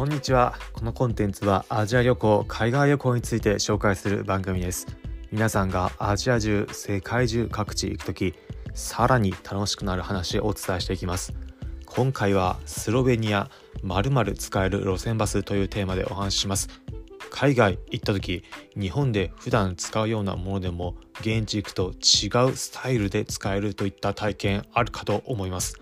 [0.00, 0.54] こんにちは。
[0.72, 4.86] このコンテンツはアジア旅行海外旅行について紹介する番組です。
[5.30, 8.34] 皆さんがアジア中世界中各地行く時
[8.72, 11.34] さらに楽しくなる話をお伝えしていきます。
[11.84, 13.50] 今回はスロベニア
[13.82, 16.70] 〇〇使える路線バスというテーマでお話しします。
[17.28, 18.42] 海外行った時
[18.74, 25.78] 日本で普段使うようなものでも現地行くと違うスタイルで使えるといった体験あるかと思います。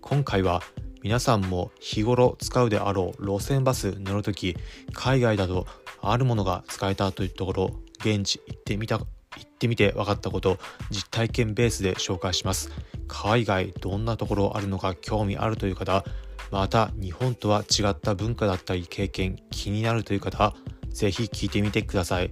[0.00, 0.60] 今回は
[1.02, 4.56] 皆さんも日頃使うであろう路線バス乗るとき
[4.92, 5.66] 海外だと
[6.02, 7.70] あるものが使えたというところ
[8.00, 9.06] 現地行ってみた行
[9.42, 10.58] ってみて分かったこと
[10.90, 12.70] 実体験ベースで紹介します。
[13.08, 16.04] 海外どんなところあるのか興味あるという方
[16.50, 20.54] また日本とは違った文化だったり経験気になるという方
[20.90, 22.30] ぜひ聞いてみてください。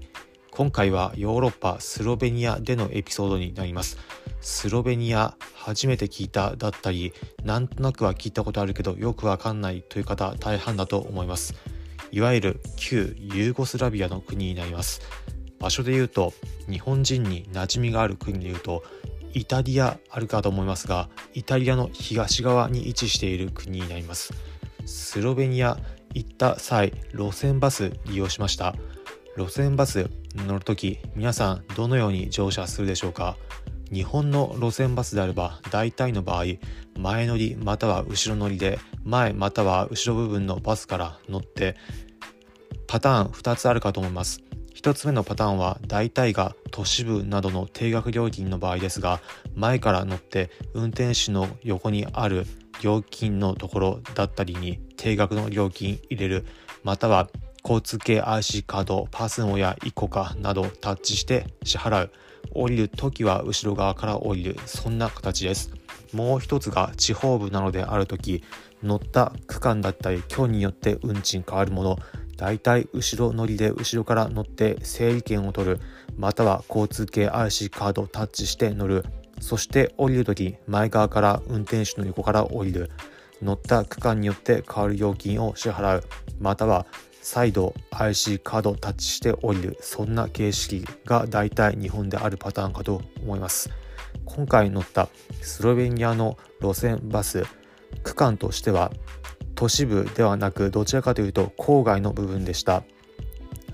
[0.51, 3.97] 今回はヨーロッパスロベニアでのエピソードになります。
[4.41, 7.13] スロベニア初めて聞いただったり
[7.45, 11.55] なんとなくは聞いたことあるけどよくわかんないという方大半だと思います。
[12.11, 15.03] いわゆる旧ユーゴスラビアの国になります。
[15.59, 16.33] 場所で言うと
[16.71, 18.85] 日本人に馴染みがある国で言うと
[19.35, 24.33] イタリアあるかと思いますがイタリアの東側に位置している国になります。
[24.87, 25.77] スロベニア
[26.15, 28.75] 行った際路線バス利用しました。
[29.37, 33.37] 路線バス乗るとき皆さんどのように乗車するでしょうか？
[33.93, 36.45] 日本の路線バスであれば大体の場合
[36.99, 41.77] 前乗りまたは後ろ乗りで前または後ろ部分のバスから乗って
[42.87, 44.43] パターン2つあるかと思います。
[44.75, 49.21] 1つ目のパターンは大体が都市部などの定額料金の場合ですが
[49.57, 52.47] 前から乗って運転手の横にある
[52.81, 56.47] 料金のところだったりに定額の料金入れる
[56.85, 57.29] または
[57.65, 62.13] 交通系 IC カードパスモやイコカなどタッチして支払う。
[62.53, 64.57] 降りる時は後ろ側から降りる。
[64.67, 65.73] そんな形です。
[66.13, 68.43] もう一つが地方部なのである時
[68.83, 71.99] 乗った区間だったり距離によって運賃変わるもの。
[72.37, 75.81] だいたい後ろ乗りで後ろから乗って整理券を取る。
[76.17, 79.05] または交通系 IC カードをタッチして乗る。
[79.41, 82.91] そして降りる時前側から運転手の横から降りる。
[83.43, 86.05] 乗った区間によって変わる料金を支払う。
[86.41, 86.87] または
[87.31, 89.77] 再度 IC カードタッチして降りる。
[89.83, 93.69] そんな形式が大体日本であるパターンかと思います。
[94.25, 95.11] 今回乗った
[95.43, 97.45] スロベニアの路線バス
[98.03, 98.91] 区間としては
[99.55, 102.83] 都市部ではなくどちらかというと郊外の部分でした。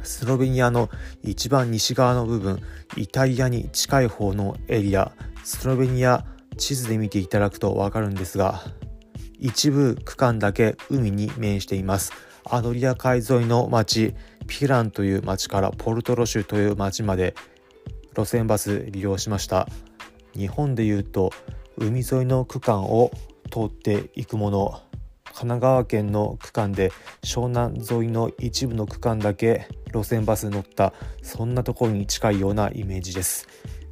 [0.02, 0.90] スロベニアの
[1.22, 2.60] 一番西側の部分
[2.96, 5.12] イタリアに近い方のエリア
[5.44, 6.24] スロベニア
[6.56, 8.62] 地図で見ていただくと分かるんですが
[9.38, 12.33] 一部区間だけ海に面しています。
[12.46, 14.14] アドリア海沿いの町
[14.46, 17.34] ピランという町からポルトロシュという町まで
[18.16, 19.66] 路線バス利用しました。
[20.34, 21.30] 日本でいうと
[21.76, 23.10] 海沿いの区間を
[23.50, 24.80] 通っていくもの
[25.24, 33.48] 神奈川県の区間で湘南沿いの一部の区間だけ路線バス乗ったそんなところに近いようなイメージです。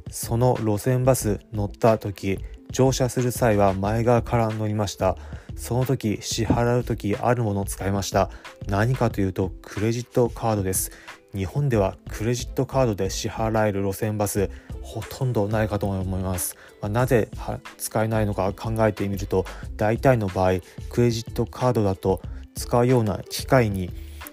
[0.09, 2.39] その路線バス乗った時
[2.71, 5.17] 乗車する際は前側から乗りました。
[5.55, 8.29] その時支払う時あるものを使いました。
[8.67, 10.91] 何かというとクレジットカードです。
[11.35, 17.29] 日本ではクレジットカードで支払える路線バスほとんどないかと思います、まあ、なぜ
[17.77, 20.59] 使えないのか考えてみると大体の場合
[20.89, 22.21] クレジットカードだと
[22.53, 23.89] 使うような機械に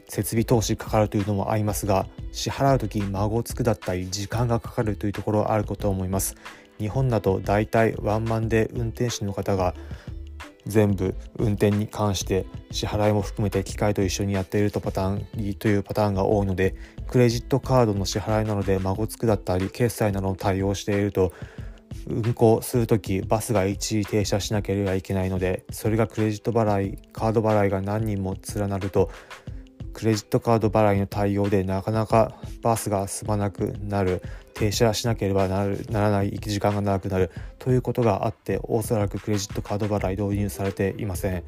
[0.09, 6.35] 設備投資かかるというのもありますが支払う時孫つくだったり時間がかかるというところはあるかと思います。
[6.79, 9.75] 日本だと大体ワンマンで運転手の方が
[10.66, 16.75] 全部運転に関して支払いも含めて機械と一緒にやっているとパターンというパターンが多いので
[17.09, 21.32] クレジットカードの支払いなので孫つくだったり決済などの対応していると
[22.06, 29.10] 運行する時バスが一時停車しなければいけないのでそれがクレジット払いカード払いが何人も連なると
[29.93, 34.23] クレジットカード払いの対応でなかなかバスが進まなくなる
[34.55, 41.45] 停車しなければならない時間が長くなるということがあっておそらくクレジットカード払い導入されていません。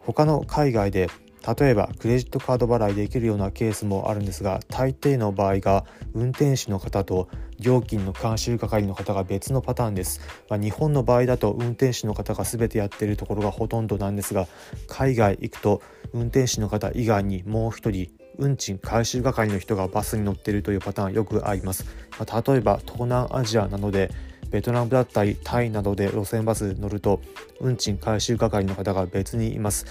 [0.00, 1.08] 他の海外で
[1.46, 7.28] 例えばクレジットカード払いできるようなケースもあるんですが大抵の場合が運転手の方と
[7.58, 14.46] 料金の監修係の方が別のパターンです、まあ、日本の場合だと運転手の方が全てやっているところがほとんどなんですが
[14.86, 15.82] 海外行くと
[16.12, 21.84] 運転手の方以外にもう一人運賃回収係の人がバスに乗っているというパターンよくあります、
[22.18, 24.10] まあ、例えば東南アジアなどで
[24.50, 27.20] ベトナムだったりタイなどで路線バス乗ると
[27.60, 29.86] 運賃回収係の方が別にいます。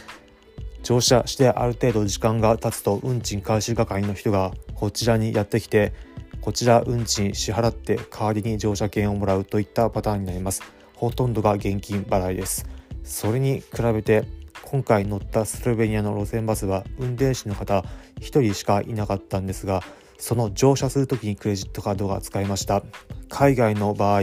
[0.83, 5.93] 乗車してある程度時間が経つと運賃回収係の人がこちらにやってきて
[6.41, 10.63] こちら運賃支払って代わりに乗車券をもらうといったパターンになります。
[10.95, 12.65] ほとんどが現金払いです。
[13.03, 14.25] それに比べて
[14.63, 17.83] 今回乗ったスロベニアの路線バスは運転手の方
[18.19, 19.83] 1人しかいなかったんですが
[20.17, 22.83] その乗車する時にクレジットカードが使えました。
[23.29, 24.21] 海外の場合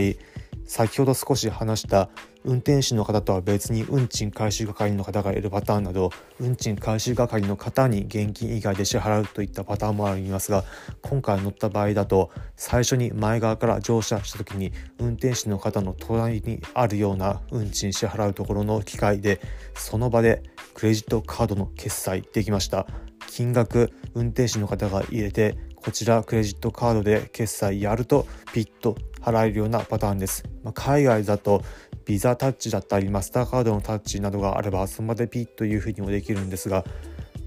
[0.67, 2.09] 先ほど少し話した
[2.43, 10.63] 運転手の方とは別に運賃回収係の方がいるパターンなど運賃回収係の方に現金以外で支払うといったパターンもありますが
[11.01, 19.41] 今回乗った場合だと最初に前側から乗車した時に運転手の方の隣にあるような運賃支払うところの機械で
[19.73, 20.43] その場で
[20.73, 22.87] クレジットカードの決済できました。
[23.27, 31.63] 金額運転手の方が入れてこちらクレジットカードで決済やるとピッと払えるようなパターンです、まあ、海外だと
[32.05, 36.85] ビザタッチだったりマスターカードのタッチなどがあればその場でピッというふうにもできるんですが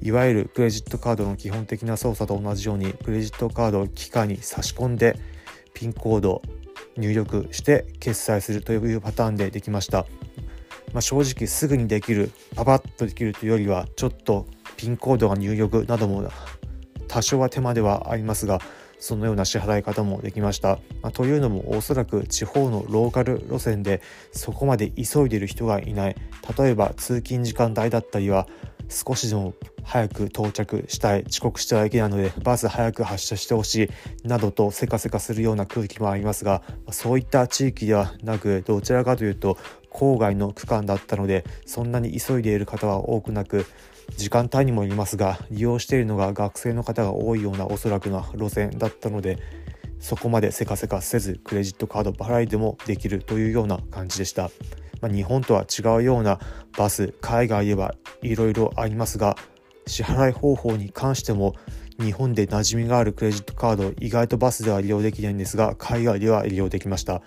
[0.03, 5.19] いわゆるクレジットカードの基本的な操作と同じようにクレジットカードを機械に差し込んで
[5.75, 6.43] ピンコード
[6.97, 10.07] 入力して決済するというパターンでできました、
[10.93, 16.29] まあ、正直すぐにできるパパッとできるというよりはちょっとピンコードが入力なども
[17.11, 18.61] 多少は手間ではありますが
[19.01, 20.79] そのような支払い方もできました。
[21.03, 26.17] まあ、というのもおそらく地方のローカル路線でそこまで急いでいる人がいない
[26.57, 28.47] 例えば通勤時間帯だったりは
[28.89, 33.91] 少しでも早く到着したい遅刻してはいけないのでバス早く発車してほし
[34.25, 39.57] いなどとせかせかするような空気もありますがそういった地域ではなくどちらかというと
[39.91, 43.67] 郊外の区間だったのでそんなに急いでいる方は多くなく
[44.17, 49.39] 時間帯にもよりますが利用しているのが学生の方が多いようなおそらくな路線だったので
[49.99, 54.51] そこまでせかせかせずクレジットカード払いでもできるというような感じでした、
[55.01, 56.39] まあ、日本とは違うような
[56.77, 59.37] バス海外ではいろいろありますが
[59.87, 61.55] 支払い方法に関しても
[61.99, 67.21] 日本で馴染みがあるクレジットカード意外とバスでは利用できないんですが海外では利用できました。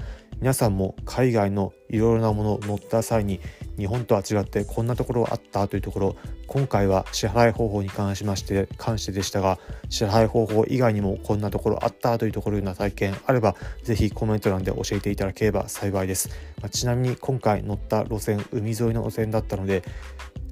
[0.43, 3.39] 皆さんも海外のいろいろなものを乗った際に
[3.77, 6.15] 日本とは違ってこんなところあったというところ
[6.53, 9.57] 今回は支払い方法に関しまして関してでしたが
[9.89, 16.29] 支払い方法以外にもこんなところあったというところような体験あればぜひコメント欄で教えていただければ幸いです、
[16.61, 19.81] まあ、ちなみに今回乗った路線海沿いの路線だったので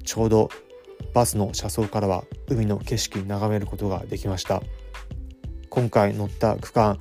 [0.04, 0.48] ちょうど
[1.14, 4.60] バスの車窓からは海の景色眺めることができました。
[5.70, 7.00] 今回乗った区間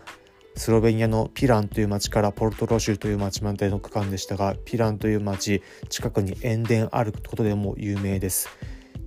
[0.55, 8.47] スロベニアのピランという町からポルトロシュという町までの区間でしたがピランという町近くに塩田あることでも有名です。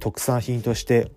[0.04, 1.10] 特産品として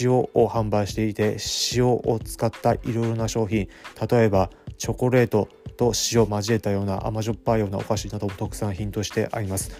[0.00, 1.36] 塩を販売していて
[1.76, 3.68] 塩を使ったいろいろな商品
[4.10, 9.70] 例えばチョコレートと塩を交えたような甘じょっぱいようなお菓子なども特産品としてあります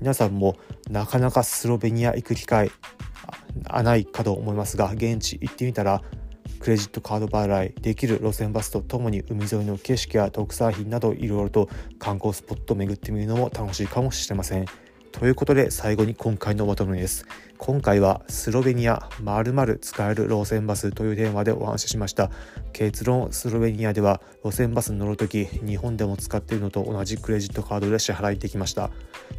[0.00, 0.58] 皆さんも
[0.90, 2.70] なかなかスロベニア行く機会
[3.82, 6.02] ないかと思いますが現地行ってみたら
[6.58, 14.66] クレジットカード払いできる路線バスとともに海沿いの景色や特産品などいろいろと観光スポットを巡ってみるのも楽しいかもしれません。
[15.12, 17.26] ということで最後に今回のまとめです。
[17.58, 22.30] 今回はスロベニアまるまる使える路線バスというテーマでお話ししました。
[22.72, 28.90] 結論スロベニアでは路線バスに乗るとき日本でも使っているのと同じクレジットカードで支払いできました。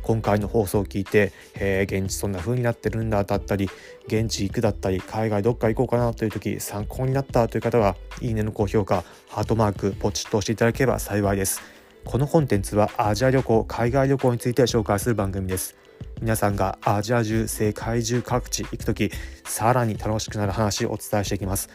[0.04, 3.70] 今回の放送を聞いて、え、現地そんな風になってるんだだったり
[4.08, 11.81] 現地行くだったり海外どっか行こうかなという時参考になったという方はいいねの高評価ハートマークポチッと押していただければ幸いです。
[12.04, 15.76] このコンテンツはアジア旅行海外旅行について紹介する番組です。
[16.20, 19.12] 皆さんがアジア中世界中各地行く時
[19.44, 21.70] さらに楽しくなる話をお伝えしていきます。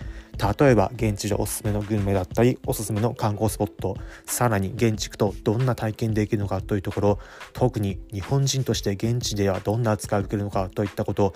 [0.58, 7.18] 例えば現地でおすすめのグルメだったりおすすめの観光スポットさらに現地行くとどんな体験できるのかというところ
[7.52, 11.32] 特に日本人として現地ではどんな扱いを受けるのかといったことを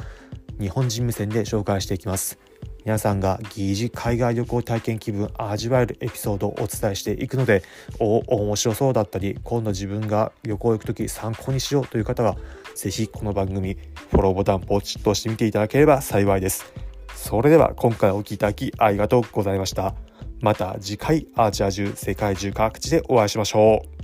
[0.61, 2.39] 日本人目線で紹介していきます。
[2.85, 7.63] 皆さんが疑似海外旅行体験気分味わえるエピソードをお伝えしていくので
[7.99, 12.37] お面白そうだったり今度自分が旅行行く時参考にしようという方は
[12.75, 13.77] 是非この番組
[14.11, 16.73] フォローボタンポチッと押してみていただければ幸いです。
[17.15, 19.95] それでは今回お聴きいただきありがとうございました。
[20.41, 24.00] また次回アジア中世界中各地でお会いしましょう。